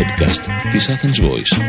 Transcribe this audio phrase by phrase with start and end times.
[0.00, 1.62] podcast της Athens Voice.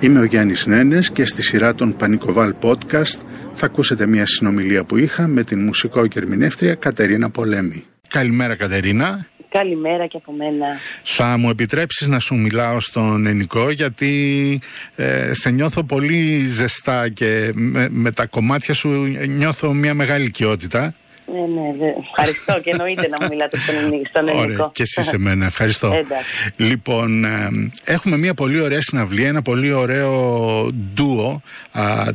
[0.00, 3.20] Είμαι ο Γιάννης Νένες και στη σειρά των Πανικοβάλ Podcast
[3.52, 7.84] θα ακούσετε μια συνομιλία που είχα με την μουσικό και ερμηνεύτρια Κατερίνα Πολέμη.
[8.08, 9.26] Καλημέρα Κατερίνα.
[9.48, 10.66] Καλημέρα και από μένα.
[11.02, 14.60] Θα μου επιτρέψεις να σου μιλάω στον ενικό γιατί
[14.96, 18.88] ε, σε νιώθω πολύ ζεστά και με, με τα κομμάτια σου
[19.26, 20.94] νιώθω μια μεγάλη οικειότητα.
[21.32, 24.20] Ναι, ναι, ευχαριστώ και εννοείται να μου μιλάτε στον ελληνικό.
[24.38, 25.92] Ωραία, και εσύ σε μένα, ευχαριστώ.
[26.56, 27.48] λοιπόν, ε,
[27.84, 30.10] έχουμε μια πολύ ωραία συναυλία, ένα πολύ ωραίο
[30.94, 31.42] ντουο,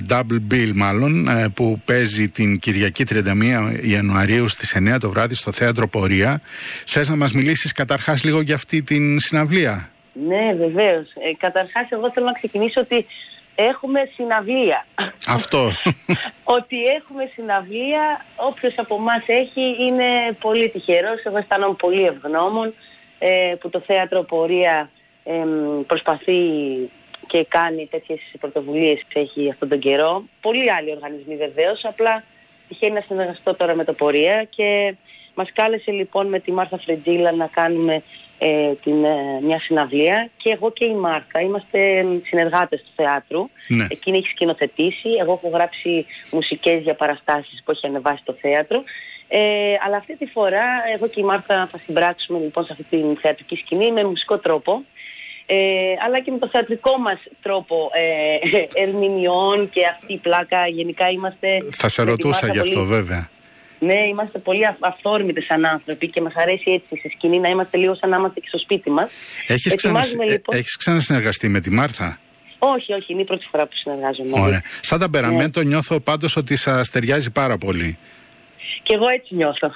[0.10, 5.52] double bill μάλλον, ε, που παίζει την Κυριακή 31 Ιανουαρίου στις 9 το βράδυ στο
[5.52, 6.42] Θέατρο Πορεία.
[6.86, 9.90] Θες να μας μιλήσεις καταρχάς λίγο για αυτή την συναυλία;
[10.28, 11.08] Ναι, βεβαίως.
[11.08, 13.06] Ε, καταρχάς εγώ θέλω να ξεκινήσω ότι
[13.56, 14.86] έχουμε συναυλία.
[15.28, 15.70] Αυτό.
[16.58, 21.24] ότι έχουμε συναυλία, όποιος από εμάς έχει είναι πολύ τυχερός.
[21.24, 22.74] Εγώ αισθάνομαι πολύ ευγνώμων
[23.20, 24.90] ε, που το θέατρο πορεία
[25.24, 25.44] ε,
[25.88, 26.42] προσπαθεί
[27.28, 30.24] και κάνει τέτοιες πρωτοβουλίες που έχει αυτόν τον καιρό.
[30.42, 32.24] Πολλοί άλλοι οργανισμοί βεβαίως, απλά
[32.68, 34.96] τυχαίνει να συνεργαστώ τώρα με το πορεία και
[35.36, 38.04] μας κάλεσε λοιπόν με τη Μάρθα Φρεντζίλα να κάνουμε
[38.40, 43.50] ε, την, ε, μια συναυλία και εγώ και η Μάρθα είμαστε συνεργάτες του θεάτρου.
[43.68, 43.88] Ναι.
[43.90, 48.78] Εκείνη έχει σκηνοθετήσει, εγώ έχω γράψει μουσικές για παραστάσεις που έχει ανεβάσει το θέατρο.
[49.28, 50.66] Ε, αλλά αυτή τη φορά
[50.96, 54.84] εγώ και η Μάρθα θα συμπράξουμε λοιπόν σε αυτή την θεατρική σκηνή με μουσικό τρόπο.
[55.46, 61.10] Ε, αλλά και με το θεατρικό μας τρόπο ε, ερμηνεών και αυτή η πλάκα γενικά
[61.10, 61.58] είμαστε...
[61.72, 63.30] Θα σε ρωτούσα γι' αυτό βέβαια.
[63.84, 67.96] Ναι, είμαστε πολύ αυθόρμητοι σαν άνθρωποι και μας αρέσει έτσι στη σκηνή να είμαστε λίγο
[67.96, 69.10] σαν να είμαστε και στο σπίτι μας.
[69.48, 70.06] Έχεις ξανα...
[70.06, 70.58] λοιπόν...
[70.58, 72.20] έχεις ξανασυνεργαστεί με τη Μάρθα;
[72.60, 74.42] Όχι, όχι, είναι η πρώτη φορά που συνεργάζομαι.
[74.42, 74.62] Ωραία.
[74.80, 75.68] Σαν ταμπεραμέντο ναι.
[75.68, 77.98] νιώθω πάντως ότι σας ταιριάζει πάρα πολύ.
[78.84, 79.72] Και εγώ έτσι νιώθω.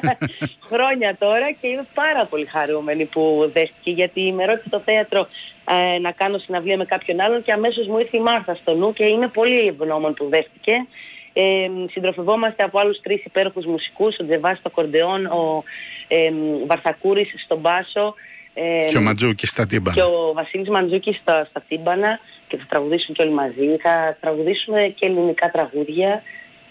[0.70, 5.28] Χρόνια τώρα και είμαι πάρα πολύ χαρούμενη που δέχτηκε γιατί με ρώτησε το θέατρο
[5.64, 8.92] ε, να κάνω συναυλία με κάποιον άλλον και αμέσως μου ήρθε η Μάρθα στο νου
[8.92, 10.72] και είμαι πολύ ευγνώμων που δέχτηκε
[11.32, 15.64] ε, συντροφευόμαστε από άλλους τρεις υπέροχους μουσικούς, ο Τζεβάς στο κορντεόν, ο
[16.08, 16.30] ε,
[16.66, 18.14] Βαρθακούρης στον μπάσο
[18.54, 19.96] ε, και ο Μαντζούκης στα τύμπανα.
[19.96, 23.76] Και ο Βασίλης Μαντζούκης στα, στα τύμπανα και θα τραγουδήσουν και όλοι μαζί.
[23.82, 26.22] Θα τραγουδήσουμε και ελληνικά τραγούδια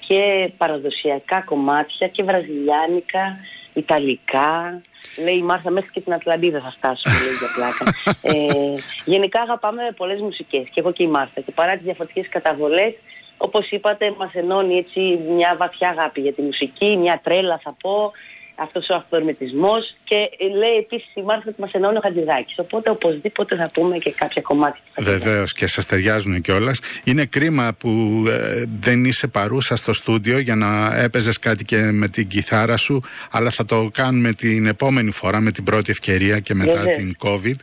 [0.07, 3.37] και παραδοσιακά κομμάτια και βραζιλιάνικα,
[3.73, 4.81] ιταλικά.
[5.23, 7.83] Λέει η Μάρθα μέχρι και την Ατλαντίδα θα φτάσουμε λέει για πλάκα.
[8.31, 12.93] ε, γενικά αγαπάμε πολλές μουσικές και εγώ και η Μάρθα και παρά τις διαφορετικές καταβολές
[13.41, 18.11] όπως είπατε μας ενώνει έτσι μια βαθιά αγάπη για τη μουσική, μια τρέλα θα πω,
[18.61, 20.15] αυτός ο αυθορμητισμός και
[20.57, 22.57] λέει επίσης η Μάρθα ότι μας ενώνει ο Χατζηδάκης.
[22.57, 24.81] Οπότε οπωσδήποτε θα πούμε και κάποια κομμάτια.
[24.97, 26.79] Βεβαίως και σας ταιριάζουν κιόλας.
[27.03, 32.07] Είναι κρίμα που ε, δεν είσαι παρούσα στο στούντιο για να έπαιζες κάτι και με
[32.07, 36.53] την κιθάρα σου, αλλά θα το κάνουμε την επόμενη φορά με την πρώτη ευκαιρία και
[36.53, 37.55] μετά την COVID.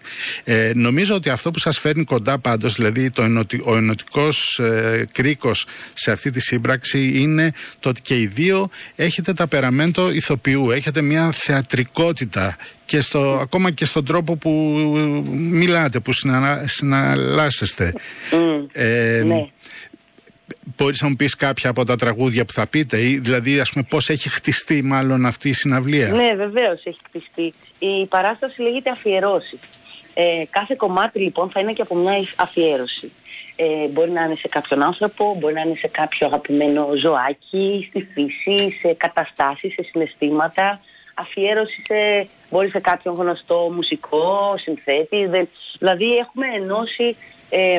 [0.45, 5.09] Ε, νομίζω ότι αυτό που σας φέρνει κοντά πάντως, δηλαδή το ενωτι, ο ενωτικός ε,
[5.13, 10.71] κρίκος σε αυτή τη σύμπραξη είναι το ότι και οι δύο έχετε τα περαμέντο ηθοποιού,
[10.89, 14.51] έχετε μια θεατρικότητα και στο, ακόμα και στον τρόπο που
[15.33, 16.13] μιλάτε, που
[16.65, 17.93] συναλλάσσεστε.
[18.33, 19.47] Mm, ε, ναι.
[20.77, 23.87] Μπορείς να μου πεις κάποια από τα τραγούδια που θα πείτε ή δηλαδή ας πούμε
[23.89, 27.55] πώς έχει χτιστεί μάλλον αυτή η συναυλία; Ναι βεβαίως έχει χτιστεί.
[27.79, 29.59] Η παράσταση λέγεται αφιερώσει.
[30.15, 33.13] Ε, κάθε κομμάτι λοιπόν θα είναι και από μια αφιέρωση.
[33.57, 38.07] Ε, μπορεί να είναι σε κάποιον άνθρωπο, μπορεί να είναι σε κάποιο αγαπημένο ζωάκι, στη
[38.13, 40.81] φύση, σε καταστάσεις, σε συναισθήματα
[41.17, 45.31] αφιέρωση σε, μπορεί σε κάποιον γνωστό μουσικό, συνθέτη.
[45.79, 47.17] δηλαδή έχουμε ενώσει,
[47.51, 47.79] ε,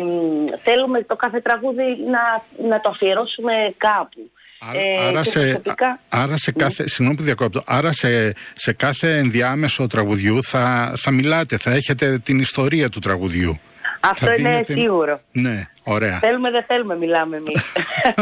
[0.63, 1.83] θέλουμε το κάθε τραγούδι
[2.13, 2.23] να,
[2.69, 4.31] να το αφιερώσουμε κάπου.
[4.59, 5.61] Άρα, ε, σε,
[6.09, 6.63] άρα σε ναι.
[6.63, 12.19] κάθε, συγγνώμη που διακόπτω, άρα σε, σε κάθε ενδιάμεσο τραγουδιού θα, θα μιλάτε, θα έχετε
[12.19, 13.59] την ιστορία του τραγουδιού.
[13.99, 15.19] Αυτό είναι σίγουρο.
[15.31, 16.17] Ναι, ωραία.
[16.19, 17.73] Θέλουμε, δεν θέλουμε, μιλάμε εμείς.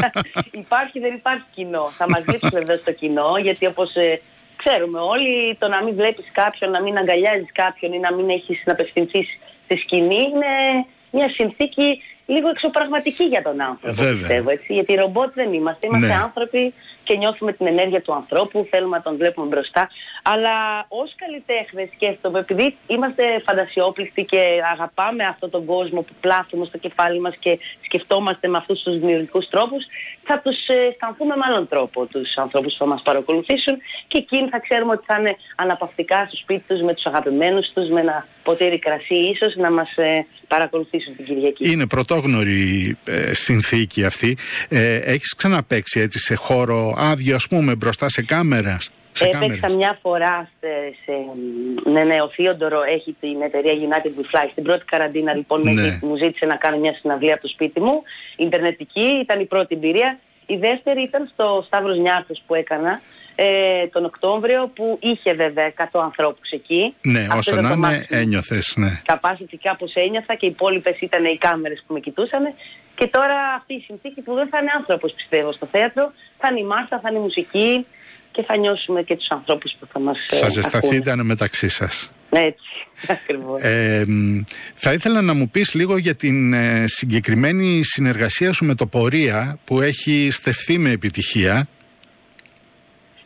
[0.63, 1.89] υπάρχει, δεν υπάρχει κοινό.
[1.97, 4.21] Θα μας δείξουν εδώ στο κοινό, γιατί όπως ε,
[4.55, 8.61] ξέρουμε όλοι, το να μην βλέπεις κάποιον, να μην αγκαλιάζεις κάποιον ή να μην έχεις
[8.65, 9.27] να απευθυνθείς
[9.63, 10.51] στη σκηνή είναι
[11.11, 13.93] μια συνθήκη λίγο εξωπραγματική για τον άνθρωπο.
[13.95, 14.17] Βέβαια.
[14.17, 15.87] Πιστεύω, έτσι, γιατί ρομπότ δεν είμαστε.
[15.87, 16.13] Είμαστε ναι.
[16.13, 16.73] άνθρωποι
[17.07, 19.89] και νιώθουμε την ενέργεια του ανθρώπου, θέλουμε να τον βλέπουμε μπροστά.
[20.23, 20.55] Αλλά
[20.87, 24.41] ως καλλιτέχνες σκέφτομαι, επειδή είμαστε φαντασιόπληκτοι και
[24.73, 29.45] αγαπάμε αυτόν τον κόσμο που πλάθουμε στο κεφάλι μας και σκεφτόμαστε με αυτούς τους δημιουργικούς
[29.49, 29.83] τρόπους,
[30.27, 33.75] θα τους ε, αισθανθούμε με άλλον τρόπο τους ανθρώπους που θα μας παρακολουθήσουν
[34.07, 37.89] και εκείνοι θα ξέρουμε ότι θα είναι αναπαυτικά στο σπίτι τους με τους αγαπημένους τους,
[37.89, 41.71] με ένα ποτήρι κρασί, ίσως να μας ε, παρακολουθήσουν την Κυριακή.
[41.71, 44.37] Είναι πρωτό πρωτόγνωρη ε, συνθήκη αυτή.
[44.69, 48.91] Ε, έχεις ξαναπέξει έτσι σε χώρο άδειο ας πούμε μπροστά σε κάμερας.
[49.11, 50.67] Σε Έπαιξα μια φορά σε,
[51.05, 51.11] σε
[51.91, 54.47] ναι, ναι, ο Θείοντορο έχει την εταιρεία United We Fly.
[54.51, 55.99] Στην πρώτη καραντίνα λοιπόν ναι.
[56.01, 58.01] μου ζήτησε να κάνω μια συναυλία από το σπίτι μου,
[58.35, 60.19] Ιντερνετική, ήταν η πρώτη εμπειρία.
[60.45, 63.01] Η δεύτερη ήταν στο Σταύρος Νιάρχος που έκανα
[63.35, 66.93] ε, τον Οκτώβριο που είχε βέβαια 100 ανθρώπους εκεί.
[67.01, 69.01] Ναι, όσο να είναι ένιωθες, ναι.
[69.05, 72.43] Capacity κάπως ένιωθα και οι υπόλοιπες ήταν οι κάμερες που με κοιτούσαν.
[72.95, 76.59] Και τώρα αυτή η συνθήκη που δεν θα είναι άνθρωπος πιστεύω στο θέατρο, θα είναι
[76.59, 77.85] η μάρσα, θα είναι η μουσική
[78.31, 82.11] και θα νιώσουμε και τους ανθρώπους που θα μας Θα ζεσταθείτε μεταξύ σας.
[82.29, 82.69] Ναι, έτσι.
[83.17, 83.61] Ακριβώς.
[83.61, 84.05] Ε,
[84.73, 89.59] θα ήθελα να μου πεις λίγο για την ε, συγκεκριμένη συνεργασία σου με το Πορεία
[89.63, 91.67] που έχει στεφθεί με επιτυχία.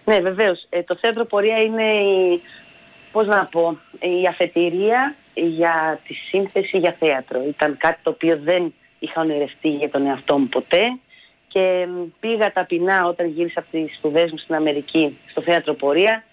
[0.10, 0.68] Ναι, βεβαίως.
[0.70, 2.42] Ε, το Θέατρο Πορεία είναι η,
[3.12, 7.44] πώς να πω, η αφετηρία για τη σύνθεση για θέατρο.
[7.48, 10.84] Ήταν κάτι το οποίο δεν είχα ονειρευτεί για τον εαυτό μου ποτέ
[11.48, 11.88] και
[12.20, 16.24] πήγα ταπεινά όταν γύρισα από τις σπουδές μου στην Αμερική στο θέατρο Πορεία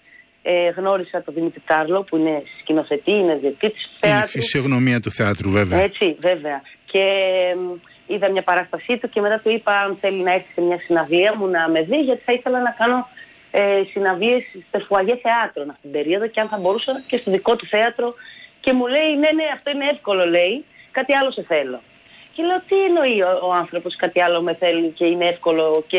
[0.41, 4.17] ε, γνώρισα τον Δημήτρη Τάρλο που είναι σκηνοθετή, είναι διετήτης του θέατρου.
[4.17, 5.79] Είναι η φυσιογνωμία του θέατρου βέβαια.
[5.79, 6.61] Έτσι, βέβαια.
[6.91, 7.03] Και
[8.07, 11.35] είδα μια παράστασή του και μετά του είπα αν θέλει να έρθει σε μια συναυλία
[11.37, 13.07] μου να με δει γιατί θα ήθελα να κάνω
[13.59, 17.55] ε, συναυλίες στο Φουαγέ Θεάτρων αυτήν την περίοδο και αν θα μπορούσα και στο δικό
[17.55, 18.13] του θέατρο
[18.59, 21.79] και μου λέει ναι ναι αυτό είναι εύκολο λέει, κάτι άλλο σε θέλω.
[22.33, 25.97] Και λέω τι εννοεί ο, ο άνθρωπος κάτι άλλο με θέλει και είναι εύκολο και,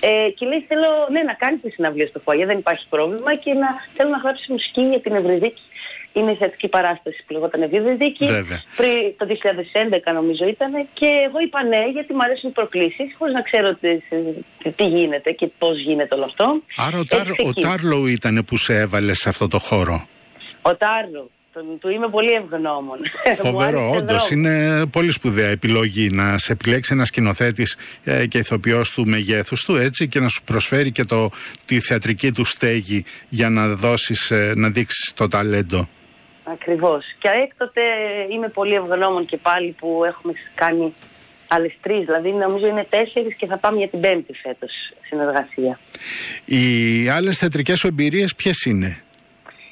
[0.00, 3.52] ε, και λέει θέλω ναι, να κάνει τη συναυλία στο φωαγέ, δεν υπάρχει πρόβλημα και
[3.52, 5.62] να θέλω να γράψει μουσική για την Ευρυδίκη.
[6.16, 8.26] Είναι η θεατρική παράσταση που λεγόταν Ευρυδίκη.
[8.76, 9.26] Πριν το
[10.10, 13.74] 2011 νομίζω ήταν και εγώ είπα ναι γιατί μου αρέσουν οι προκλήσεις χωρίς να ξέρω
[13.74, 16.60] τι, τι γίνεται και πώς γίνεται όλο αυτό.
[16.76, 20.06] Άρα ο, Τάρ, ο Τάρλο ήταν που σε έβαλε σε αυτό το χώρο;
[20.62, 21.30] Ο Τάρλο.
[21.54, 22.98] Τον, του είμαι πολύ ευγνώμων.
[23.44, 24.30] Φοβερό, όντως.
[24.30, 29.76] Είναι πολύ σπουδαία επιλογή να σε επιλέξει ένας σκηνοθέτης ε, και ηθοποιός του μεγέθους του,
[29.76, 31.30] έτσι, και να σου προσφέρει και το,
[31.64, 35.88] τη θεατρική του στέγη για να δώσεις, ε, να δείξεις το ταλέντο.
[36.44, 37.04] Ακριβώς.
[37.18, 37.80] Και έκτοτε
[38.30, 40.94] είμαι πολύ ευγνώμων και πάλι που έχουμε κάνει
[41.48, 42.04] άλλες τρεις.
[42.04, 44.72] Δηλαδή, νομίζω είναι τέσσερις και θα πάμε για την πέμπτη φέτος
[45.06, 45.78] συνεργασία.
[46.44, 49.02] Οι άλλες θεατρικές σου εμπειρίες ποιες είναι;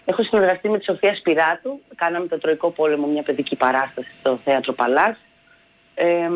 [0.05, 1.81] Έχω συνεργαστεί με τη Σοφία Σπυράτου.
[1.95, 5.17] Κάναμε το Τροϊκό Πόλεμο, μια παιδική παράσταση στο Θέατρο Παλάς.
[5.95, 6.29] Ε,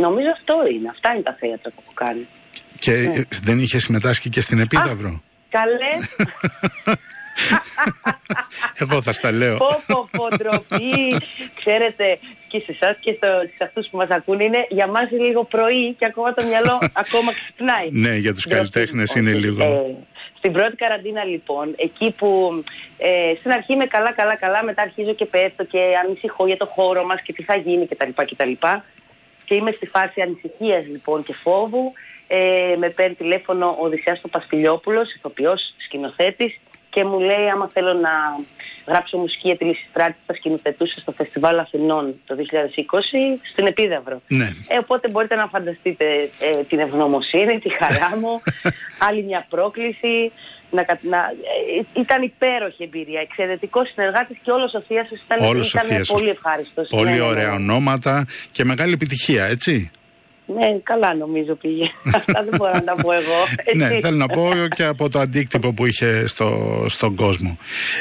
[0.00, 0.88] νομίζω αυτό είναι.
[0.88, 2.26] Αυτά είναι τα θέατρα που έχω κάνει.
[2.78, 3.22] Και ναι.
[3.42, 6.16] δεν είχες συμμετάσχει και στην Επίδαυρο; Α, καλές.
[8.78, 9.56] Εγώ θα στα λέω.
[9.56, 11.16] Πω πω πω ντροπή.
[11.54, 12.18] Ξέρετε
[12.48, 13.18] και σε εσάς και
[13.56, 17.32] σε αυτούς που μας ακούνε είναι για μας λίγο πρωί και ακόμα το μυαλό ακόμα
[17.32, 17.88] ξυπνάει.
[17.90, 19.62] Ναι, για τους καλλιτέχνες είναι λίγο.
[19.62, 19.94] Ε,
[20.36, 22.62] στην πρώτη καραντίνα λοιπόν, εκεί που
[22.98, 26.66] ε, στην αρχή είμαι καλά καλά καλά, μετά αρχίζω και πέφτω και ανησυχώ για το
[26.66, 28.10] χώρο μας και τι θα γίνει κτλ.
[28.14, 28.52] κτλ.
[29.44, 31.92] Και είμαι στη φάση ανησυχίας λοιπόν και φόβου.
[32.28, 36.58] Ε, με παίρνει τηλέφωνο ο Οδυσσέας Πασπιλιόπουλος, ηθοποιός, σκηνοθέτης
[36.96, 38.14] και μου λέει άμα θέλω να
[38.86, 42.40] γράψω μουσική για τη Λυσιστράτη που θα σκηνοθετούσα στο Φεστιβάλ Αθηνών το 2020
[43.50, 44.20] στην Επίδαυρο.
[44.28, 44.48] Ναι.
[44.68, 46.04] Ε, οπότε μπορείτε να φανταστείτε
[46.40, 48.42] ε, την ευγνωμοσύνη, τη χαρά μου,
[49.08, 50.32] άλλη μια πρόκληση.
[50.70, 56.28] Να, να, ε, ήταν υπέροχη εμπειρία, εξαιρετικός συνεργάτης και όλος ο Θεία ήταν, ήταν πολύ
[56.28, 56.88] ευχάριστος.
[56.88, 59.90] Πολύ ναι, ναι, ναι, ωραία ονόματα και μεγάλη επιτυχία, έτσι.
[60.46, 61.90] Ναι, καλά νομίζω πήγε.
[62.16, 63.76] Αυτά δεν μπορώ να τα πω εγώ.
[63.76, 67.58] ναι, θέλω να πω και από το αντίκτυπο που είχε στο, στον κόσμο.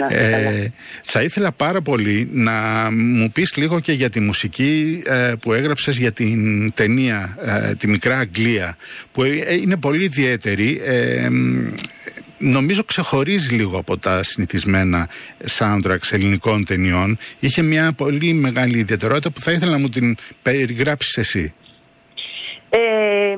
[0.09, 0.67] ε,
[1.03, 5.97] θα ήθελα πάρα πολύ να μου πεις λίγο και για τη μουσική ε, που έγραψες
[5.97, 8.77] για την ταινία ε, «Τη Μικρά Αγγλία»
[9.11, 10.81] που ε, είναι πολύ ιδιαίτερη.
[12.37, 15.09] νομίζω ξεχωρίζει λίγο από τα συνηθισμένα
[15.57, 17.17] soundtracks ελληνικών ταινιών.
[17.39, 21.53] Είχε μια πολύ μεγάλη ιδιαιτερότητα που θα ήθελα να μου την περιγράψεις εσύ.
[22.77, 23.35] Ε,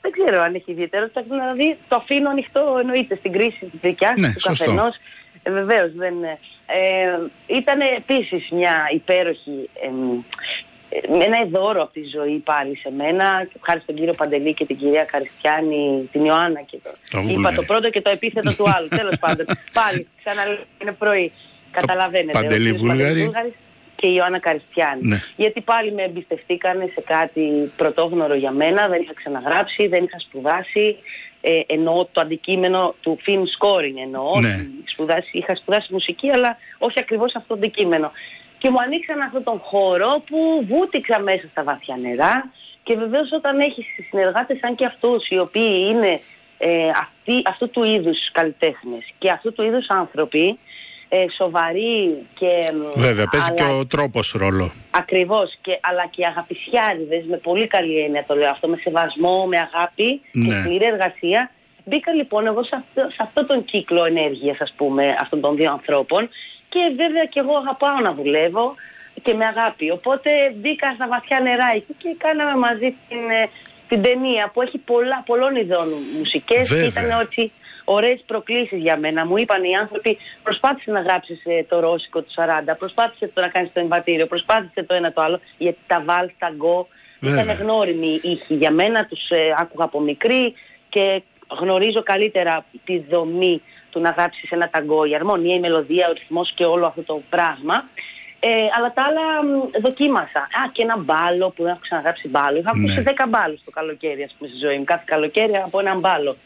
[0.00, 1.10] δεν ξέρω αν έχει ιδιαίτερο.
[1.28, 4.96] Δηλαδή το αφήνω ανοιχτό εννοείται στην κρίση της δικιάς ναι, του καθενός.
[5.42, 6.14] Ε, Βεβαίως δεν.
[6.66, 9.70] Ε, ήταν επίσης μια υπέροχη.
[9.82, 9.88] Ε,
[11.24, 15.04] ένα δώρο από τη ζωή πάλι σε μένα, χάρη στον κύριο Παντελή και την κυρία
[15.04, 17.18] Καριστιάνη, την Ιωάννα και το.
[17.28, 18.88] είπα το πρώτο και το επίθετο του άλλου.
[19.00, 19.46] Τέλος πάντων.
[19.72, 21.32] Πάλι, ξαναλέω, είναι πρωί.
[21.70, 22.38] Καταλαβαίνετε.
[22.38, 23.30] Παντελή Βούλγαρης
[24.02, 25.00] και η Ιωάννα Καριστιάνη.
[25.02, 25.20] Ναι.
[25.36, 30.96] Γιατί πάλι με εμπιστευτήκανε σε κάτι πρωτόγνωρο για μένα, δεν είχα ξαναγράψει, δεν είχα σπουδάσει.
[31.40, 34.40] Ε, εννοώ το αντικείμενο του film scoring εννοώ.
[34.40, 34.66] Ναι.
[34.84, 38.10] Σπουδάσει, είχα σπουδάσει μουσική, αλλά όχι ακριβώς αυτό το αντικείμενο.
[38.58, 42.50] Και μου ανοίξαν αυτόν τον χώρο που βούτυξα μέσα στα βαθιά νερά.
[42.82, 46.20] Και βεβαίως όταν έχει συνεργάτες σαν και αυτούς, οι οποίοι είναι
[46.58, 50.58] ε, αυτοί, αυτού του είδους καλλιτέχνες και αυτού του είδους άνθρωποι,
[51.14, 52.72] ε, σοβαροί και...
[52.94, 54.72] Βέβαια, παίζει και ο τρόπος ρόλο.
[54.90, 59.58] Ακριβώς, και, αλλά και αγαπησιάριδες, με πολύ καλή έννοια το λέω αυτό, με σεβασμό, με
[59.58, 60.46] αγάπη Ναι.
[60.46, 61.50] και σκληρή εργασία.
[61.84, 65.70] Μπήκα λοιπόν εγώ σε αυτό, σε αυτό τον κύκλο ενέργειας, ας πούμε, αυτών των δύο
[65.70, 66.28] ανθρώπων
[66.68, 68.74] και βέβαια και εγώ αγαπάω να δουλεύω
[69.22, 69.90] και με αγάπη.
[69.90, 73.48] Οπότε μπήκα στα βαθιά νερά εκεί και κάναμε μαζί την, ε,
[73.88, 75.88] την ταινία που έχει πολλά, πολλών ειδών
[76.18, 77.04] μουσικές και Βέβαια.
[77.04, 77.52] ήταν ότι
[77.84, 79.26] ωραίες προκλήσεις για μένα.
[79.26, 82.32] Μου είπαν οι άνθρωποι προσπάθησε να γράψεις ε, το ρώσικο του
[82.70, 86.30] 40, προσπάθησε το να κάνεις το εμβατήριο, προσπάθησε το ένα το άλλο γιατί τα βάλ,
[86.38, 86.88] τα γκο
[87.20, 87.42] Βέβαια.
[87.42, 90.54] ήταν γνώριμοι ήχοι για μένα, τους ε, άκουγα από μικρή
[90.88, 91.22] και
[91.60, 96.52] γνωρίζω καλύτερα τη δομή του να γράψεις ένα ταγκό, η αρμονία, η μελωδία, ο ρυθμός
[96.54, 97.84] και όλο αυτό το πράγμα.
[98.44, 100.38] Ε, αλλά τα άλλα μ, δοκίμασα.
[100.38, 102.58] Α, και ένα μπάλο που δεν έχω ξαναγράψει μπάλο.
[102.58, 103.02] Είχα ακούσει Ναι.
[103.02, 104.84] 10 μπάλους το καλοκαίρι, ας πούμε, στη ζωή μου.
[104.84, 106.36] Κάθε καλοκαίρι από έναν μπάλο.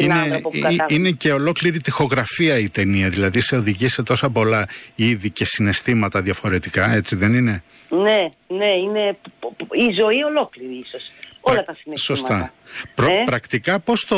[0.00, 0.94] Στην Είναι, άνθρωπο που ε, κατάλαβα.
[0.94, 6.22] είναι και ολόκληρη τυχογραφία η ταινία, δηλαδή σε οδηγεί σε τόσα πολλά είδη και συναισθήματα
[6.22, 11.02] διαφορετικά, έτσι δεν είναι; Ναι, ναι, είναι π- π- η ζωή ολόκληρη ίσως.
[11.40, 11.98] Όλα τα συναισθήματα.
[12.36, 12.52] Σωστά.
[12.94, 14.16] Προ- Ε, Πρακτικά πώς το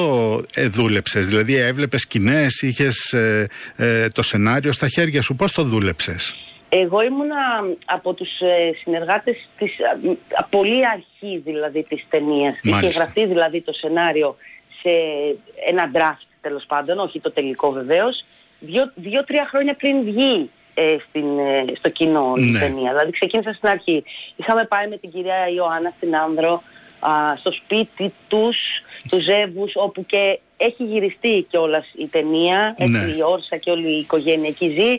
[0.54, 3.46] ε, δούλεψες, δηλαδή έβλεπες σκηνές, είχες ε,
[3.76, 6.36] ε, το σενάριο στα χέρια σου, πώς το δούλεψες;
[6.68, 7.36] Εγώ ήμουνα
[7.84, 12.54] από τους ε, συνεργάτες της α, α, πολύ αρχή δηλαδή της ταινίας.
[12.62, 13.00] Είχε Μάλιστα.
[13.02, 14.36] γραφτεί δηλαδή το σενάριο
[14.80, 14.90] σε
[15.68, 18.24] ένα draft τέλος πάντων, όχι το τελικό βεβαίως,
[18.60, 22.58] δύο- δύο-τρία χρόνια πριν βγει ε, στην, ε, στο κοινό η Ναι.
[22.58, 22.90] ταινία.
[22.90, 24.04] Δηλαδή ξεκίνησα στην αρχή.
[24.36, 26.62] Είχαμε πάει με την κυρία Ιωάννα στην Άνδρο
[27.00, 28.56] α, στο σπίτι τους,
[29.08, 33.12] τους Ζεύγους, όπου και έχει γυριστεί κιόλας η ταινία, έτσι Ναι.
[33.16, 34.98] η Όρσα και όλη η οικογένεια εκεί ζει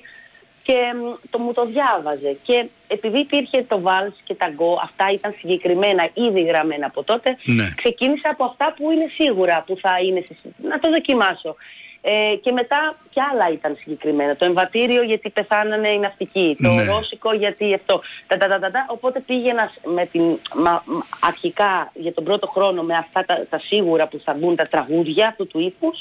[0.64, 2.38] και μ, το, μου το διάβαζε.
[2.44, 7.38] Και επειδή υπήρχε το βάλς και τα γκο, αυτά ήταν συγκεκριμένα ήδη γραμμένα από τότε,
[7.44, 7.74] Ναι.
[7.76, 11.56] ξεκίνησα από αυτά που είναι σίγουρα που θα είναι, στις- να το δοκιμάσω.
[12.04, 14.36] Ε, και μετά κι άλλα ήταν συγκεκριμένα.
[14.36, 16.56] Το εμβατήριο γιατί πεθάνανε οι ναυτικοί.
[16.62, 16.84] Το Ναι.
[16.84, 18.02] ρώσικο γιατί αυτό.
[18.28, 18.86] Τα, τα, τα, τα, τα.
[18.90, 20.22] Οπότε πήγαινα σ- με την,
[20.56, 24.56] μα- μα- αρχικά για τον πρώτο χρόνο με αυτά τα, τα σίγουρα που θα μπουν
[24.56, 25.98] τα τραγούδια αυτού του ύφους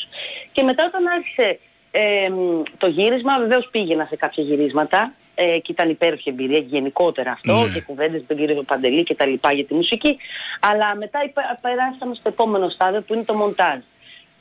[0.53, 1.59] και μετά όταν άρχισε
[1.91, 7.31] ε, μ, το γύρισμα, βεβαίως πήγαινα σε κάποια γυρίσματα ε, και ήταν υπέροχη εμπειρία γενικότερα
[7.31, 7.73] αυτό Ναι.
[7.73, 10.17] και κουβέντες με τον κύριο Παντελή και τα λοιπά για τη μουσική.
[10.61, 13.79] Αλλά μετά υπε- περάσαμε στο επόμενο στάδιο που είναι το μοντάζ.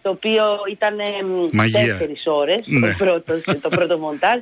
[0.01, 0.95] Το οποίο ήταν
[1.51, 1.79] Μαγεία.
[1.85, 2.87] τέσσερις ώρες Ναι.
[2.89, 4.39] το, πρώτος, το πρώτο μοντάζ.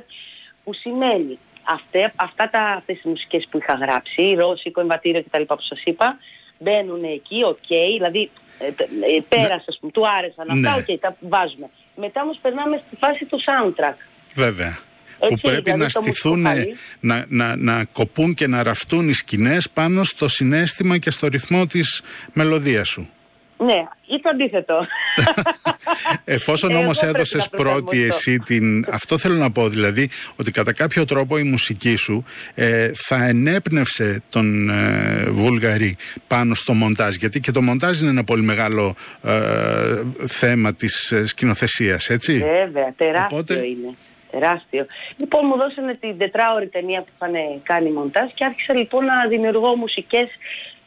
[0.64, 5.42] Που σημαίνει αυτέ, αυτά τα, αυτές τις μουσικές που είχα γράψει, ρώσικο, εμβατήριο κτλ.
[5.42, 6.18] που σας είπα,
[6.58, 10.84] μπαίνουν εκεί, οκ, δηλαδή ε, τε- ε, πέρασε, ας πούμε, του άρεσαν αυτά, Ναι.
[10.94, 11.70] οκ, τα βάζουμε.
[12.00, 13.96] Μετά όμως περνάμε στη φάση του soundtrack.
[14.34, 14.78] Βέβαια.
[15.20, 16.76] Έτσι, που πρέπει δηλαδή να το στηθούν, musically.
[17.00, 21.66] να, να, να κοπούν και να ραφτούν οι σκηνές πάνω στο συναίσθημα και στο ρυθμό
[21.66, 22.02] της
[22.32, 23.10] μελωδίας σου.
[23.58, 23.74] Ναι,
[24.06, 24.86] ή το αντίθετο.
[26.24, 28.16] Εφόσον Εγώ όμως πρέπει έδωσες να πρώτη προσαρμοστώ.
[28.30, 28.84] εσύ την...
[28.90, 32.24] Αυτό θέλω να πω δηλαδή ότι κατά κάποιο τρόπο η μουσική σου
[32.54, 35.96] ε, θα ενέπνευσε τον ε, Βουλγαρή
[36.26, 41.26] πάνω στο μοντάζ γιατί και το μοντάζ είναι ένα πολύ μεγάλο ε, θέμα της ε,
[41.26, 42.32] σκηνοθεσίας έτσι.
[42.38, 43.94] Βέβαια, τεράστιο Οπότε- είναι.
[44.30, 44.86] Τεράστιο.
[45.16, 49.76] Λοιπόν, μου δώσανε την τετράωρη ταινία που είχαν κάνει μοντάζ και άρχισα λοιπόν να δημιουργώ
[49.76, 50.28] μουσικές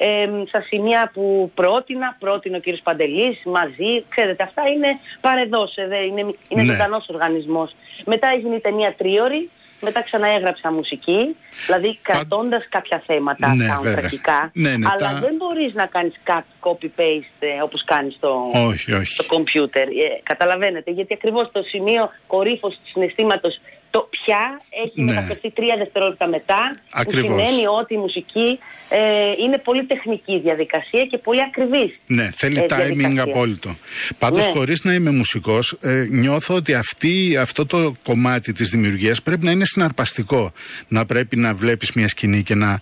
[0.03, 4.03] ε, στα σημεία που πρότεινα, πρότεινε ο κύριος Παντελής μαζί.
[4.09, 4.87] Ξέρετε, αυτά είναι
[5.21, 6.71] παρεδώσε, δε, είναι, είναι Ναι.
[6.71, 7.75] ζωντανός οργανισμός.
[8.05, 9.49] Μετά έγινε η ταινία τρίωρη,
[9.81, 13.81] μετά ξαναέγραψα μουσική, δηλαδή κρατώντας κάποια θέματα Ναι, soundtrackικά.
[13.83, 14.49] βέβαια.
[14.53, 18.29] Ναι, ναι, αλλά τα- δεν μπορείς να κάνεις cut, copy-paste ε, όπως κάνεις το,
[18.67, 19.15] Όχι, όχι.
[19.15, 19.87] το κομπιούτερ.
[19.87, 19.91] Ε,
[20.23, 23.59] καταλαβαίνετε, γιατί ακριβώς το σημείο κορύφωσης του συναισθήματος
[23.91, 25.13] το πια έχει Ναι.
[25.13, 26.75] μεταφερθεί τρία δευτερόλεπτα μετά.
[26.91, 27.29] Ακριβώς.
[27.29, 28.99] Που σημαίνει ότι η μουσική ε,
[29.43, 31.99] είναι πολύ τεχνική διαδικασία και πολύ ακριβής.
[32.07, 33.23] Ναι, θέλει ε, timing διαδικασία.
[33.23, 33.75] απόλυτο.
[34.19, 34.51] Πάντως Ναι.
[34.53, 39.51] χωρίς να είμαι μουσικός, ε, νιώθω ότι αυτή, αυτό το κομμάτι της δημιουργίας πρέπει να
[39.51, 40.51] είναι συναρπαστικό.
[40.87, 42.79] Να πρέπει να βλέπεις μια σκηνή και να,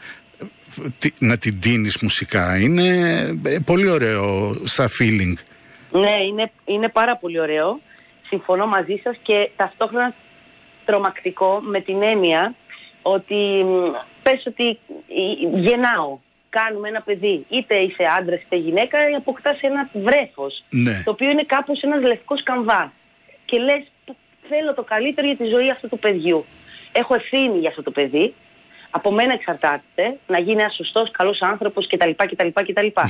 [0.98, 2.60] τι- να την τίνεις μουσικά.
[2.60, 2.88] Είναι
[3.46, 5.34] ε, πολύ ωραίο σαν feeling.
[5.92, 7.80] Ναι, είναι, είναι πάρα πολύ ωραίο.
[8.28, 10.14] Συμφωνώ μαζί σας και ταυτόχρονα
[10.90, 12.56] τρομακτικό με την έννοια
[13.02, 13.74] ότι μ,
[14.24, 16.18] πες ότι ε, γεννάω,
[16.50, 21.02] κάνουμε ένα παιδί, είτε είσαι άντρας είτε γυναίκα, αποκτάς ένα βρέφος, Ναι.
[21.06, 22.94] το οποίο είναι κάπως ένας λευκός καμβά.
[23.46, 23.84] Και λες,
[24.50, 26.46] θέλω το καλύτερο για τη ζωή αυτού του παιδιού.
[26.92, 28.34] Έχω ευθύνη για αυτό το παιδί,
[28.92, 32.10] από μένα εξαρτάται να γίνει ένας σωστός, καλός άνθρωπος κτλ.
[32.16, 32.88] κτλ, κτλ.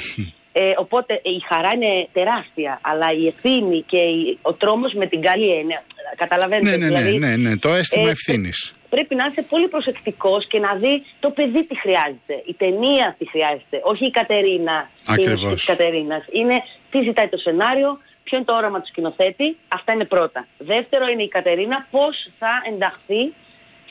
[0.52, 5.06] ε, οπότε ε, η χαρά είναι τεράστια, αλλά η ευθύνη και η- ο τρόμος με
[5.06, 5.84] την καλή έννοια.
[6.16, 6.70] Καταλαβαίνετε.
[6.70, 8.74] Ναι, ναι, ναι, δηλαδή, ναι, ναι, το αίσθημα ε, ευθύνης.
[8.90, 12.36] Πρέπει να είσαι πολύ προσεκτικός και να δεις το παιδί τι χρειάζεται.
[12.46, 13.80] Η ταινία τι χρειάζεται.
[13.84, 14.90] Όχι η Κατερίνα.
[15.02, 15.32] και η Ακριβώς.
[15.44, 16.24] μουσική της Κατερίνας.
[16.32, 16.56] Είναι
[16.92, 20.48] τι ζητάει το σενάριο, ποιο είναι το όραμα του σκηνοθέτη, αυτά είναι πρώτα.
[20.58, 23.34] Δεύτερο είναι η Κατερίνα πώς θα ενταχθεί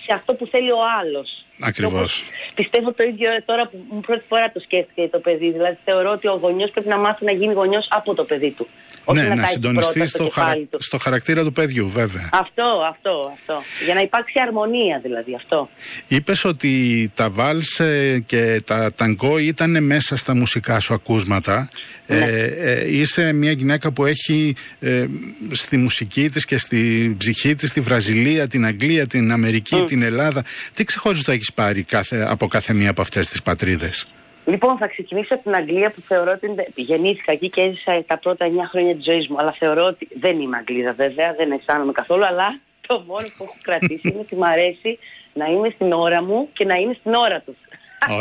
[0.09, 1.45] σε αυτό που θέλει ο άλλος.
[1.61, 2.25] Ακριβώς.
[2.55, 5.51] Πιστεύω το ίδιο τώρα που μου πρώτη φορά το σκέφτηκε το παιδί.
[5.51, 8.67] Δηλαδή θεωρώ ότι ο γονιός πρέπει να μάθει να γίνει γονιός από το παιδί του.
[9.11, 10.79] Όχι ναι, να, να τάξει συντονιστεί πρώτα στο, κεφάλι χαρα- του.
[10.81, 12.29] στο χαρακτήρα του παιδιού, βέβαια.
[12.33, 13.63] Αυτό, αυτό, αυτό.
[13.85, 15.69] Για να υπάρξει αρμονία δηλαδή αυτό.
[16.09, 16.73] Είπες ότι
[17.15, 21.69] τα βάλς ε, και τα ταγκό ήταν μέσα στα μουσικά σου ακούσματα.
[22.07, 22.17] Ναι.
[22.17, 25.07] Ε, ε, είσαι μια γυναίκα που έχει ε,
[25.51, 30.45] στη μουσική της και στη ψυχή της τη Βραζιλία, την Αγγλία, την Αμερική, την Ελλάδα.
[30.75, 34.07] Τι ξεχωριστό έχεις πάρει κάθε, από κάθε μία από αυτές τις πατρίδες;
[34.49, 36.67] Λοιπόν, θα ξεκινήσω από την Αγγλία που θεωρώ ότι είναι...
[36.75, 39.37] γεννήθηκα εκεί και έζησα τα πρώτα 9 χρόνια της ζωής μου.
[39.39, 42.27] Αλλά θεωρώ ότι δεν είμαι Αγγλίδα βέβαια, δεν αισθάνομαι καθόλου.
[42.27, 44.99] Αλλά το μόνο που έχω κρατήσει είναι ότι μου αρέσει
[45.33, 47.57] να είμαι στην ώρα μου και να είναι στην ώρα τους.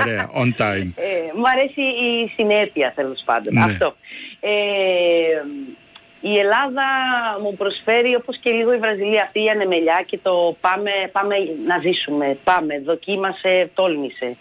[0.02, 0.90] Ωραία, on time.
[0.96, 3.54] Ε, μου αρέσει η συνέπεια τέλος πάντων.
[3.54, 3.64] Ναι.
[3.64, 3.96] Αυτό.
[4.40, 4.52] Ε,
[6.22, 6.86] η Ελλάδα
[7.42, 11.36] μου προσφέρει όπως και λίγο η Βραζιλία αυτή η ανεμελιά και το πάμε, πάμε
[11.68, 14.38] να ζήσουμε, πάμε, δοκίμασε, τόλμησε.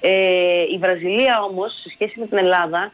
[0.00, 2.92] Ε, η Βραζιλία όμως σε σχέση με την Ελλάδα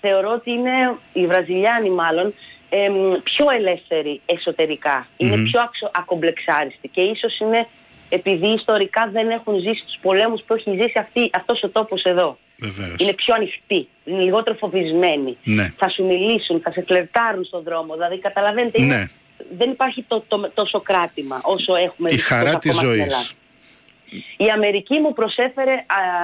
[0.00, 2.34] θεωρώ ότι είναι οι Βραζιλιάνοι μάλλον
[2.70, 5.06] εμ, πιο ελεύθεροι εσωτερικά.
[5.16, 7.66] Είναι πιο αξο, ακομπλεξάριστοι και ίσως είναι
[8.08, 12.38] επειδή ιστορικά δεν έχουν ζήσει τους πολέμους που έχει ζήσει αυτή, αυτός ο τόπος εδώ.
[12.60, 12.94] Βεβαίως.
[12.98, 15.36] Είναι πιο ανοιχτοί, είναι λιγότερο φοβισμένοι.
[15.44, 15.72] Ναι.
[15.76, 17.92] Θα σου μιλήσουν, θα σε φλερτάρουν στον δρόμο.
[17.94, 19.08] Δηλαδή, καταλαβαίνετε, είναι- Ναι.
[19.58, 23.00] δεν υπάρχει το, το- τόσο κράτημα όσο έχουμε Η δυστυχώς χαρά της ακόμα στην ζωής.
[23.02, 23.28] Ελλάδα.
[24.36, 25.76] Η Αμερική μου προσέφερε α,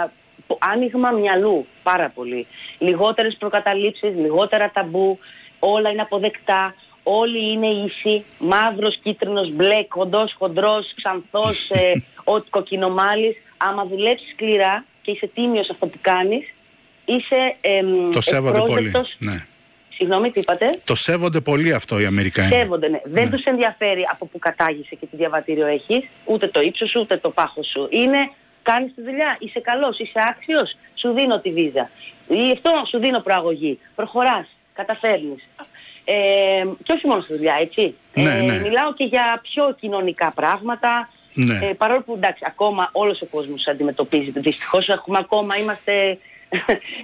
[0.09, 0.24] πο-
[0.59, 2.47] άνοιγμα μυαλού πάρα πολύ.
[2.79, 5.19] Λιγότερες προκαταλήψεις, λιγότερα ταμπού,
[5.59, 11.93] όλα είναι αποδεκτά, όλοι είναι ίσοι, μαύρος, κίτρινος, μπλε, κοντός, χοντρός, ξανθός, ε,
[12.35, 13.37] ο κοκκινομάλης.
[13.57, 16.55] Άμα δουλέψεις σκληρά και είσαι τίμιος σε αυτό που κάνεις,
[17.05, 18.87] είσαι εμ, Το σέβονται πολύ.
[18.87, 19.15] ευπρόσδεκτος.
[19.19, 19.47] Ναι.
[19.97, 22.53] Συγγνώμη, τι είπατε; Το σέβονται πολύ αυτό οι Αμερικάνοι.
[22.53, 23.01] Σέβονται, ναι.
[23.05, 27.17] Δεν τους ενδιαφέρει από που κατάγησε και τι διαβατήριο έχεις, ούτε το ύψος σου, ούτε
[27.17, 27.87] το πάχος σου.
[27.91, 28.31] Είναι
[28.71, 30.69] κάνεις τη δουλειά, είσαι καλός, είσαι άξιος,
[31.01, 31.91] σου δίνω τη βίζα.
[32.29, 33.79] Ή αυτό σου δίνω προαγωγή.
[33.95, 35.43] Προχωράς, καταφέρνεις.
[36.05, 36.15] Ε,
[36.83, 37.95] και όχι μόνο στη δουλειά, έτσι.
[38.15, 38.59] Ναι, ε, ναι.
[38.59, 41.09] Μιλάω και για πιο κοινωνικά πράγματα.
[41.35, 41.59] Ναι.
[41.67, 44.31] Ε, παρόλο που εντάξει, ακόμα όλος ο κόσμος αντιμετωπίζει.
[44.31, 46.19] Δυστυχώς έχουμε ακόμα, είμαστε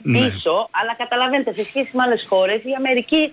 [0.02, 0.18] Ναι.
[0.18, 0.68] πίσω.
[0.70, 3.32] Αλλά καταλαβαίνετε, σε σχέση με άλλες χώρες, η Αμερική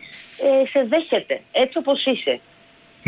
[0.63, 2.39] ε, σε δέχεται έτσι όπως είσαι.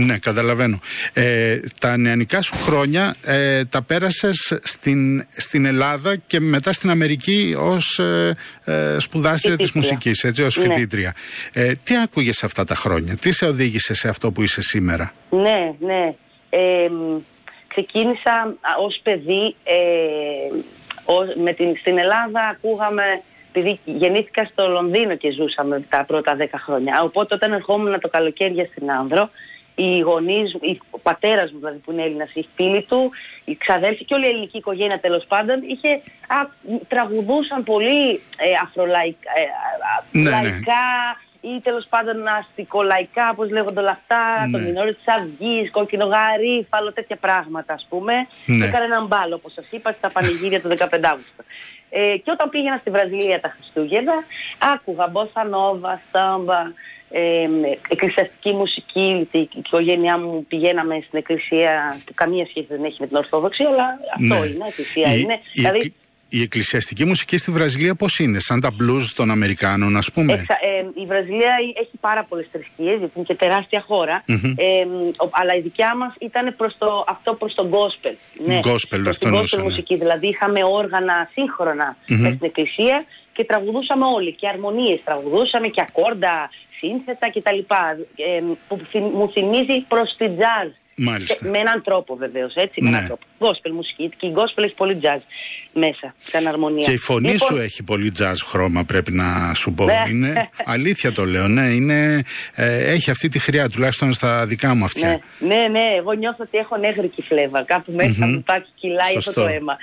[0.05, 0.79] Ναι, καταλαβαίνω.
[1.13, 7.55] Ε, τα νεανικά σου χρόνια ε, τα πέρασες στην, στην Ελλάδα και μετά στην Αμερική
[7.59, 8.35] ως ε,
[8.65, 9.95] ε, σπουδάστρια της Φοιτήτρια.
[9.97, 10.63] μουσικής, έτσι, ως Ναι.
[10.63, 11.15] φοιτήτρια.
[11.53, 15.73] Ε, τι άκουγες αυτά τα χρόνια, τι σε οδήγησε σε αυτό που είσαι σήμερα; Ναι,
[15.79, 16.13] ναι.
[16.49, 17.17] Ε, μ,
[17.67, 19.75] ξεκίνησα α, ως παιδί, ε,
[21.05, 23.03] ως- με την, στην Ελλάδα ακούγαμε,
[23.53, 27.01] επειδή γεννήθηκα στο Λονδίνο και ζούσαμε τα πρώτα δέκα χρόνια.
[27.03, 29.29] Οπότε όταν ερχόμουν το καλοκαίρι στην Άνδρο,
[29.83, 33.11] οι γονείς, μου, η- ο πατέρας μου δηλαδή που είναι Έλληνας, οι φίλοι του,
[33.45, 35.89] οι ξαδέλφοι και όλη η ελληνική οικογένεια τέλος πάντων, είχε,
[36.27, 36.37] α,
[36.87, 40.29] τραγουδούσαν πολύ ε, αφρολαϊκά, ε, α, Ναι, ναι.
[40.29, 40.83] λαϊκά
[41.41, 44.51] ή τέλος πάντων αστικολαϊκά, όπω λέγονται όλα αυτά, Ναι.
[44.51, 48.13] το μηνόριο της Αυγής, κόκκινο γαρίφαλο, τέτοια πράγματα ας πούμε.
[48.45, 48.65] Ναι.
[48.65, 51.43] Έκανε έναν μπάλο, όπως σας είπα, στα πανηγύρια του 15 Αύγουστο.
[51.89, 54.13] Ε, και όταν πήγαινα στη Βραζιλία τα Χριστούγεννα,
[54.73, 56.61] άκουγα μπόσα νόβα, στάμπα,
[57.11, 57.47] ε,
[57.89, 59.27] εκκλησιαστική μουσική.
[59.31, 63.85] Η οικογένειά μου πηγαίναμε στην εκκλησία που καμία σχέση δεν έχει με την Ορθόδοξη, αλλά
[64.15, 65.13] αυτό είναι, εκκλησία Ναι.
[65.15, 65.33] η, είναι.
[65.33, 65.93] η, δηλαδή, εκκλη-
[66.31, 70.53] η εκκλησιαστική μουσική στη Βραζιλία πώς είναι, σαν τα blues των Αμερικάνων ας πούμε; Εξα,
[70.53, 74.23] ε, η Βραζιλία έχει πάρα πολλές θρησκείες, γιατί είναι και τεράστια χώρα.
[74.27, 74.53] Μμμ.
[74.57, 74.63] Ε,
[75.17, 78.13] ο- αλλά η δικιά μας ήταν προς το, αυτό προς τον gospel.
[78.45, 79.69] Ναι, Gospel, προς αυτό την εννοούσα, gospel ναι.
[79.69, 79.95] μουσική.
[79.95, 84.33] Δηλαδή είχαμε όργανα σύγχρονα μες στην εκκλησία και τραγουδούσαμε όλοι.
[84.33, 87.59] Και αρμονίες τραγουδούσαμε και ακόρντα, σύνθετα κτλ.
[88.15, 90.71] Ε, που θυ- μου θυμίζει προς την jazz.
[91.01, 91.33] Μάλιστα.
[91.43, 92.81] Σε- με έναν τρόπο βεβαίως, έτσι.
[92.83, 92.95] Με Ναι.
[92.95, 93.23] έναν τρόπο.
[93.39, 94.11] Gospel μουσική.
[94.17, 95.19] Και η gospel έχει πολύ jazz
[95.73, 96.85] μέσα, σαν αρμονία.
[96.85, 99.83] Και η φωνή Λοιπόν, σου έχει πολύ jazz χρώμα, πρέπει να σου πω.
[99.83, 100.03] Ναι.
[100.09, 101.61] Είναι, αλήθεια το λέω, ναι.
[101.61, 102.23] Είναι,
[102.55, 105.19] ε, έχει αυτή τη χρειά, τουλάχιστον στα δικά μου αυτιά.
[105.39, 107.63] Ναι, ναι, ναι, εγώ νιώθω ότι έχω νεύρικη φλέβα.
[107.63, 109.41] Κάπου μέσα μου υπάρχει, κυλάει αυτό Σωστό.
[109.41, 109.77] το αίμα.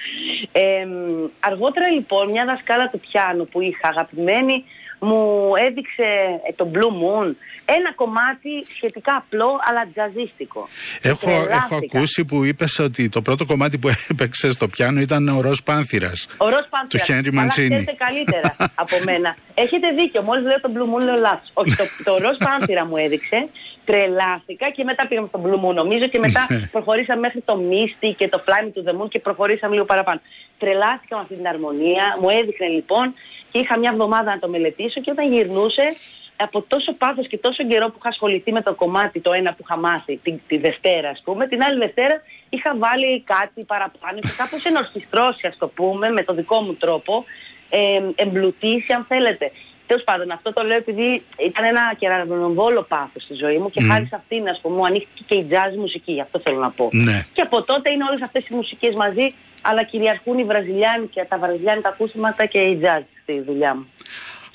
[0.52, 4.64] Ε, μ, αργότερα λοιπόν, μια δασκάλα του πιάνου που είχα αγαπημένη,
[4.98, 6.02] μου έδειξε
[6.48, 10.68] ε, το Blue Moon, ένα κομμάτι σχετικά απλό αλλά τζαζίστικο.
[11.02, 11.76] Έχω, έχω Τρελάθηκα.
[11.76, 16.26] ακούσει που είπες ότι το πρώτο κομμάτι που έπαιξες στο πιάνο ήταν ο Ροζ Πάνθυρας.
[16.36, 16.88] Ο Ροζ Πάνθυρας.
[17.06, 17.68] Του Χένρι Μαντσίνη.
[17.68, 19.36] ξέρετε καλύτερα από μένα.
[19.64, 20.22] Έχετε δίκιο.
[20.22, 21.50] Μόλις λέω το Blue Moon, λέω λάθος.
[21.54, 23.48] Όχι, το, το Ροζ Πάνθυρα μου έδειξε.
[23.84, 28.28] Τρελάθηκα και μετά πήγαμε στο Blue Moon, νομίζω, και μετά προχωρήσαμε μέχρι το Misty και
[28.28, 30.20] το Fly Me to the Moon και προχωρήσαμε λίγο παραπάνω.
[30.58, 32.16] Τρελάθηκα με αυτή την αρμονία.
[32.20, 33.14] Μου έδειχνε λοιπόν
[33.50, 35.96] και είχα μια εβδομάδα να το μελετήσω και όταν γυρνούσε
[36.36, 39.62] από τόσο πάθος και τόσο καιρό που είχα ασχοληθεί με το κομμάτι το ένα που
[39.62, 44.32] είχα μάθει τη, τη Δευτέρα ας πούμε, την άλλη Δευτέρα είχα βάλει κάτι παραπάνω και
[44.36, 47.24] κάπως ενορχιστρώσει ας το πούμε με το δικό μου τρόπο
[47.70, 49.52] ε, εμπλουτίσει αν θέλετε.
[49.86, 53.88] Τέλος πάντων, αυτό το λέω επειδή ήταν ένα κεραυνοβόλο πάθος στη ζωή μου και mm.
[53.90, 56.88] χάρη σε αυτήν, ας πούμε, μου ανοίχθηκε και η jazz μουσική, αυτό θέλω να πω.
[56.92, 57.26] Ναι.
[57.32, 59.26] Και από τότε είναι όλες αυτές οι μουσικές μαζί,
[59.70, 63.86] αλλά κυριαρχούν οι βραζιλιάνοι τα βραζιλιάνικα ακούσματα και η jazz στη δουλειά μου.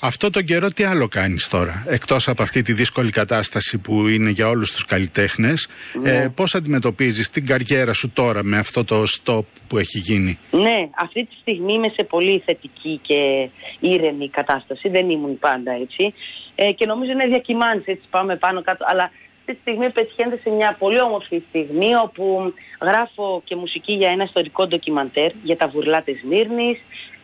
[0.04, 4.30] Αυτό τον καιρό τι άλλο κάνεις τώρα, εκτός από αυτή τη δύσκολη κατάσταση που είναι
[4.30, 5.68] για όλους τους καλλιτέχνες,
[6.02, 6.10] ναι.
[6.10, 10.88] ε, πώς αντιμετωπίζεις την καριέρα σου τώρα με αυτό το stop που έχει γίνει; Ναι,
[10.94, 13.48] αυτή τη στιγμή είμαι σε πολύ θετική και
[13.80, 16.14] ήρεμη κατάσταση, δεν ήμουν πάντα έτσι
[16.54, 19.10] ε, και νομίζω είναι διακυμάνσεις, έτσι πάμε πάνω κάτω, αλλά
[19.42, 24.24] αυτή τη στιγμή πετυχαίνεται σε μια πολύ όμορφη στιγμή όπου γράφω και μουσική για ένα
[24.24, 26.78] ιστορικό ντοκιμαντέρ για τα βουρλά της Μύρνης,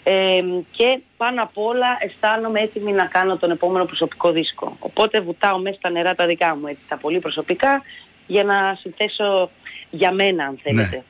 [0.04, 4.76] ε, και πάνω απ' όλα αισθάνομαι έτοιμη να κάνω τον επόμενο προσωπικό δίσκο.
[4.78, 7.82] Οπότε βουτάω μέσα στα νερά τα δικά μου, έτσι, τα πολύ προσωπικά,
[8.26, 9.50] για να συνθέσω
[9.90, 10.96] για μένα, αν θέλετε.
[10.96, 11.02] Ναι.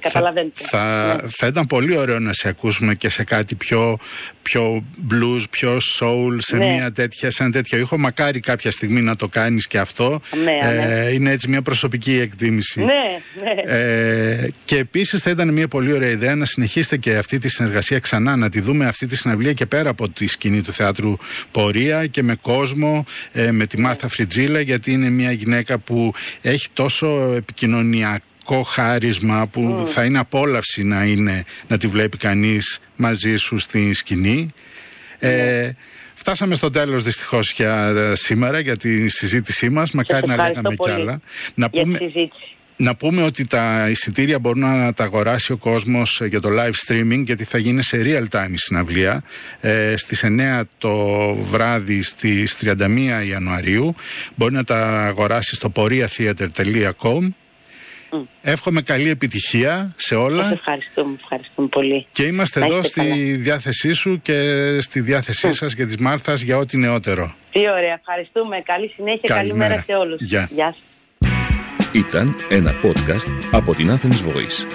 [0.00, 0.64] Καταλαβαίνετε.
[0.66, 1.28] Θα, ναι.
[1.30, 3.98] θα ήταν πολύ ωραίο να σε ακούσουμε και σε κάτι πιο,
[4.42, 6.66] πιο blues, πιο soul, σε, ναι.
[6.66, 7.98] μια τέτοια, σε ένα τέτοιο ήχο.
[7.98, 10.20] Μακάρι κάποια στιγμή να το κάνεις και αυτό.
[10.44, 11.06] Ναι, ναι.
[11.06, 12.80] ε, είναι έτσι μια προσωπική εκτίμηση.
[12.80, 12.94] Ναι,
[13.42, 13.76] ναι.
[13.76, 17.98] Ε, και επίσης θα ήταν μια πολύ ωραία ιδέα να συνεχίσετε και αυτή τη συνεργασία
[17.98, 21.16] ξανά, να τη δούμε αυτή τη συναυλία και πέρα από τη σκηνή του θεάτρου
[21.50, 26.68] Πορεία και με κόσμο, ε, με τη Μάρθα Φριτζίλα, γιατί είναι μια γυναίκα που έχει
[26.72, 28.24] τόσο επικοινωνιακό
[28.66, 34.48] χάρισμα που θα είναι απόλαυση να, είναι, να τη βλέπει κανείς μαζί σου στη σκηνή.
[35.18, 35.70] Ε,
[36.14, 39.90] φτάσαμε στο τέλος δυστυχώς για ε, σήμερα για τη συζήτησή μας.
[39.90, 41.20] Μακάρι να λέγαμε κι άλλα.
[41.54, 41.98] Να πούμε,
[42.76, 47.22] να πούμε ότι τα εισιτήρια μπορούν να τα αγοράσει ο κόσμος για το live streaming
[47.24, 49.22] γιατί θα γίνει σε real time η συναυλία
[49.60, 50.96] ε, στις 9 το
[51.34, 52.88] βράδυ στις 31
[53.28, 53.94] Ιανουαρίου
[54.34, 55.70] μπορεί να τα αγοράσει στο
[58.14, 60.50] poriatheater.com Εύχομαι καλή επιτυχία σε όλα.
[60.52, 62.06] ευχαριστούμε, ευχαριστούμε πολύ.
[62.10, 65.54] Και είμαστε εδώ στη διάθεσή σου και στη διάθεσή mm.
[65.54, 67.34] σας και της Μάρθας για ό,τι νεότερο.
[67.50, 68.60] Τι ωραία, ευχαριστούμε.
[68.64, 70.20] Καλή συνέχεια, καλημέρα σε όλους.
[70.20, 70.48] Γεια.
[70.54, 70.74] Γεια
[71.92, 74.66] Ήταν ένα podcast από την Athens Voice.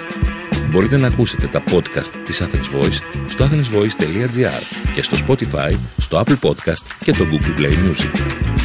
[0.70, 4.62] Μπορείτε να ακούσετε τα podcast της Athens Voice στο athensvoice.gr
[4.94, 8.59] και στο Spotify, στο Apple Podcast και το Google Play Music.